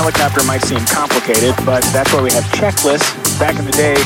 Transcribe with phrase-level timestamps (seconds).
[0.00, 3.12] helicopter might seem complicated, but that's why we have checklists.
[3.36, 4.00] Back in the day,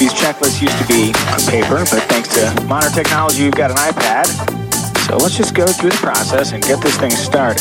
[0.00, 3.76] these checklists used to be on paper, but thanks to modern technology, you've got an
[3.76, 4.24] iPad.
[5.04, 7.60] So let's just go through the process and get this thing started.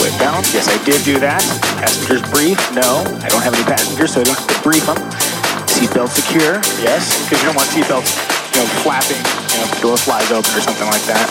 [0.00, 1.44] Weight balance, yes, I did do that.
[1.76, 4.96] Passengers brief, no, I don't have any passengers, so I don't have to brief them.
[5.76, 8.16] Seatbelt secure, yes, because you don't want seatbelts,
[8.56, 11.28] you know, flapping, you know, if the door flies open or something like that.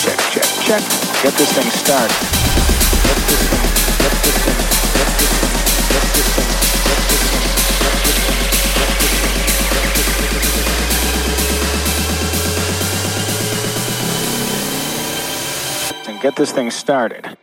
[0.00, 0.82] Check, check, check.
[1.20, 2.16] Get this thing started.
[2.16, 3.71] Get this thing,
[16.22, 17.41] get this thing, get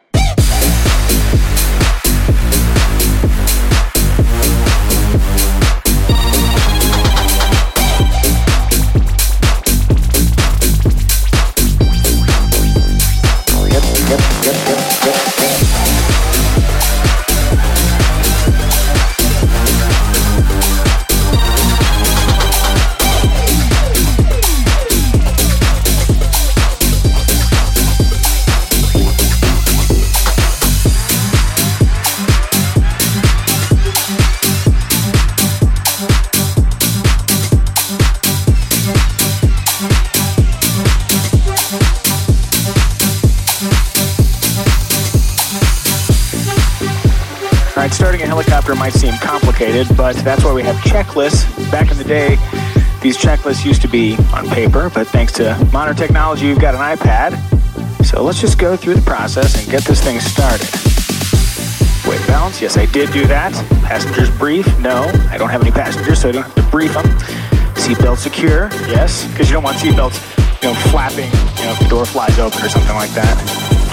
[49.60, 51.45] complicated, but that's why we have checklists.
[51.72, 52.38] Back in the day,
[53.02, 56.98] these checklists used to be on paper, but thanks to modern technology, you've got an
[56.98, 57.36] iPad.
[58.06, 60.67] So let's just go through the process and get this thing started.
[62.08, 63.54] Weight balance, yes, I did do that.
[63.84, 67.06] Passengers brief, no, I don't have any passengers, so I don't have to brief them.
[67.76, 70.19] Seatbelt secure, yes, because you don't want seatbelts,
[70.63, 73.36] you know, flapping, you know, if the door flies open or something like that.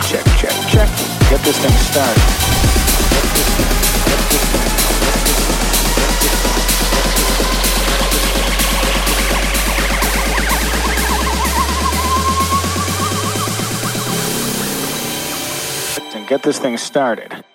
[0.06, 0.88] Check, check, check.
[1.28, 2.22] Get this thing started.
[3.10, 4.75] Get this thing
[16.76, 17.45] started.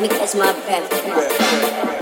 [0.00, 1.99] Let me catch my breath.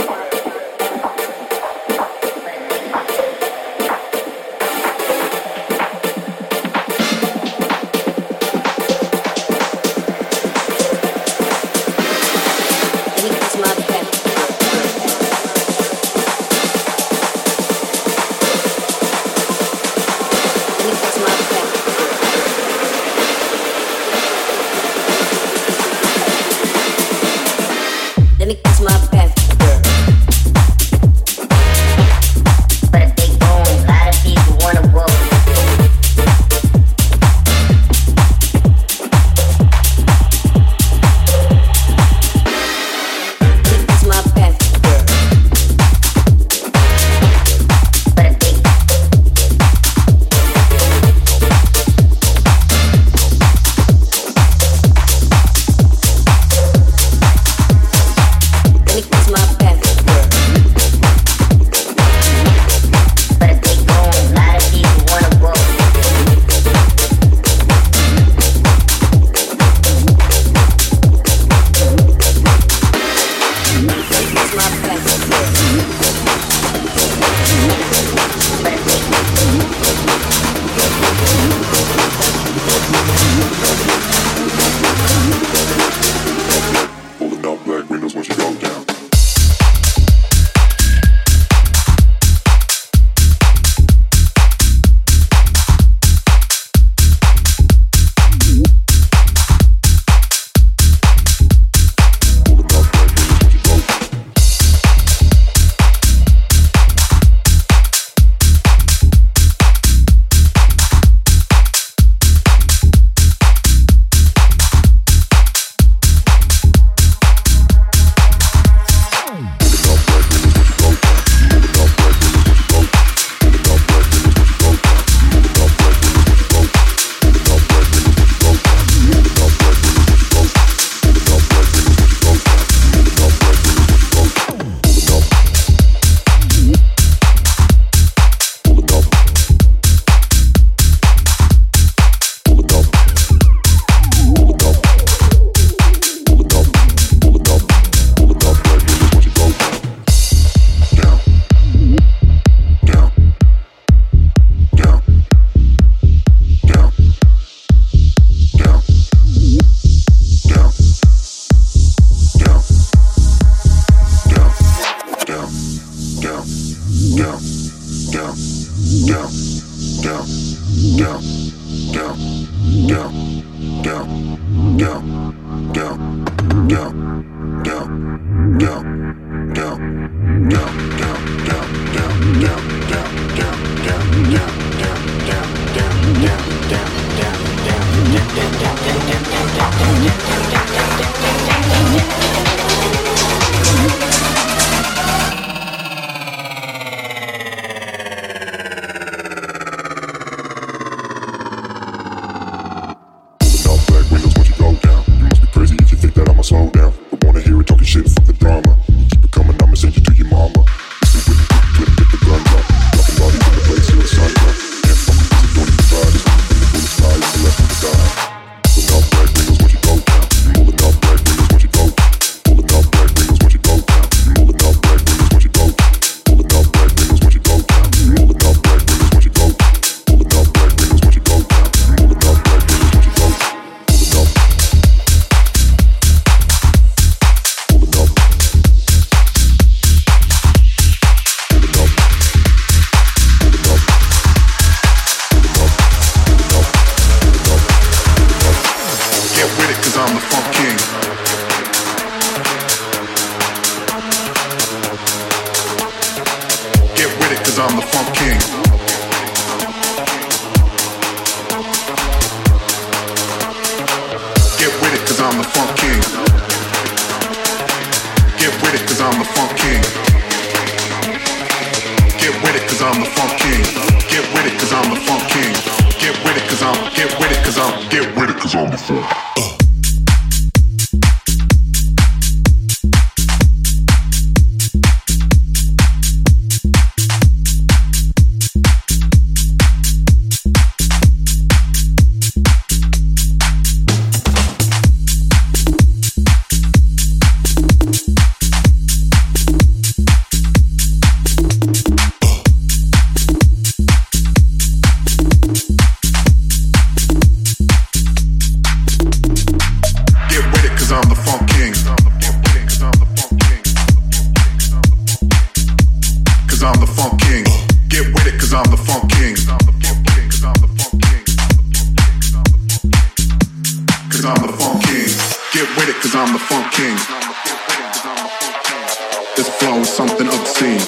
[329.69, 330.79] Flow is something obscene.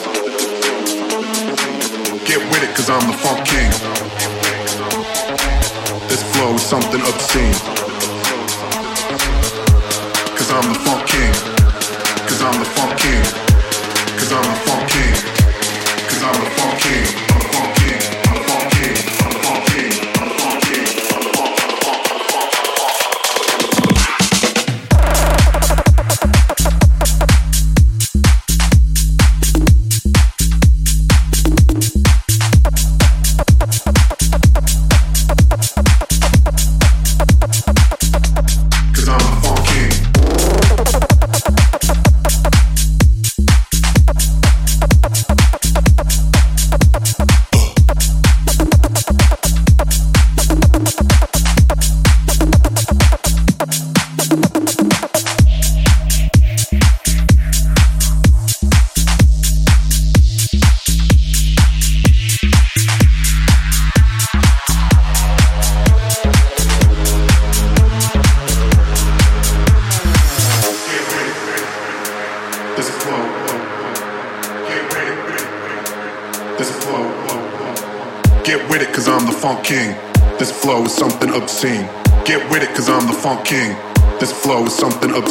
[2.24, 3.70] Get with it cause I'm the funk king.
[6.08, 7.52] This flow is something obscene.
[10.36, 11.32] Cause I'm the funk king.
[12.28, 13.22] Cause I'm the funk king.
[14.18, 15.14] Cause I'm the funk king.
[16.08, 17.29] Cause I'm the funk king.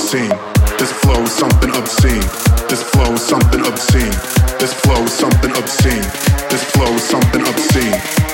[0.10, 0.30] Obscene.
[0.80, 2.22] This flow is something obscene.
[2.68, 4.10] This flow is something obscene.
[4.57, 6.01] This flow is something obscene.
[6.49, 7.91] This flow is something obscene.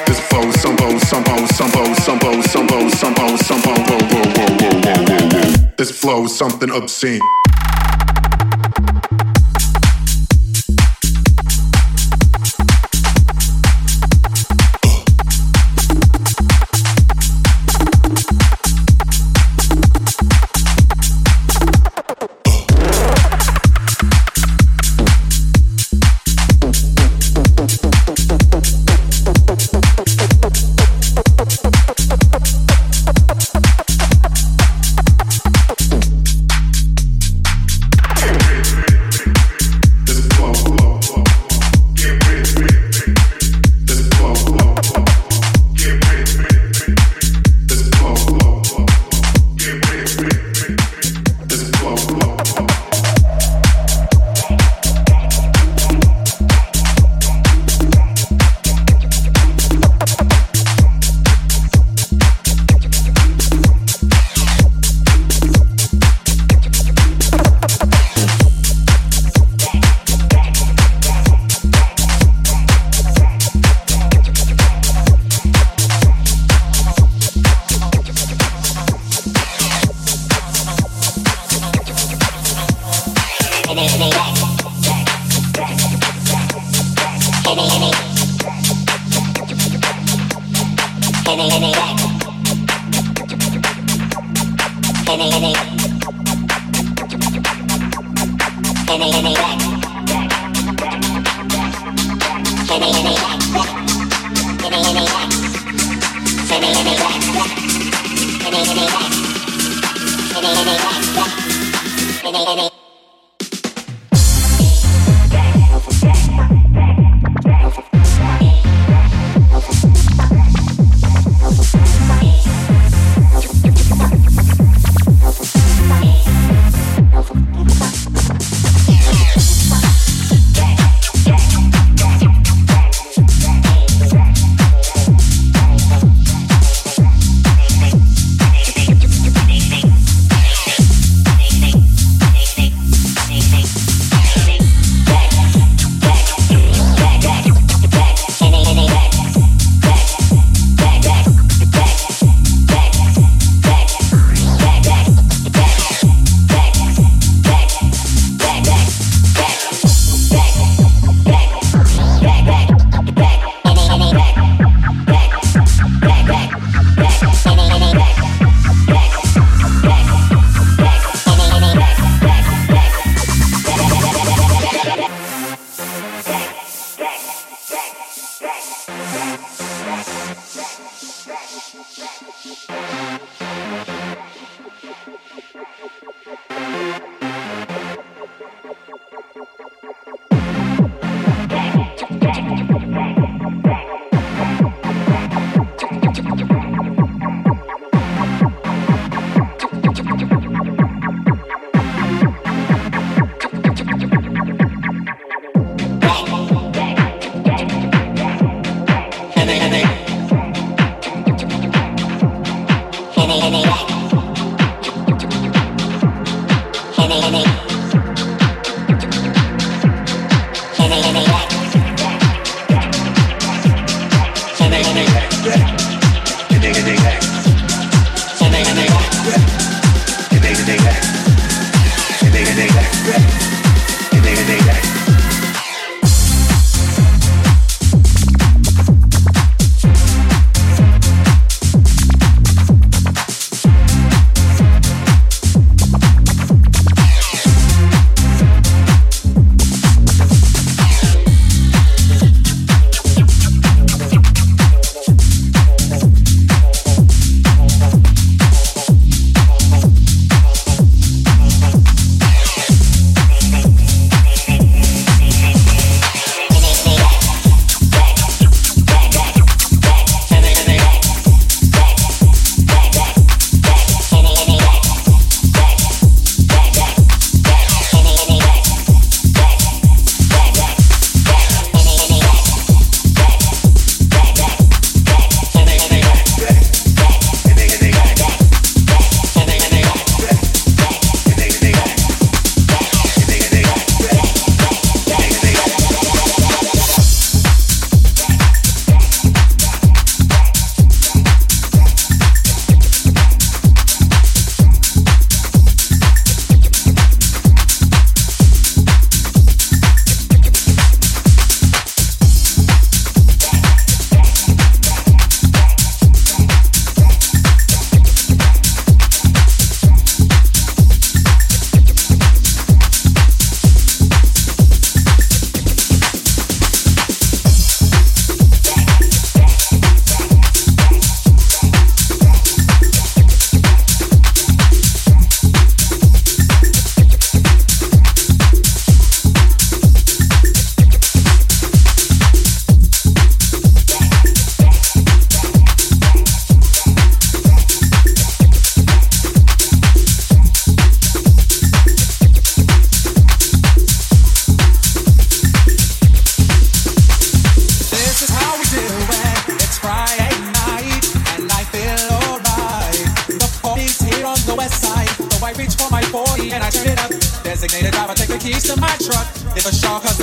[0.07, 4.23] This flow is somehow, oh, somehow, oh, somehow, oh, somehow, somehow, somehow, somehow, whoa, whoa,
[4.23, 5.71] whoa, whoa, whoa, whoa, whoa.
[5.77, 7.19] This flow is something obscene.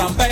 [0.02, 0.31] champagne.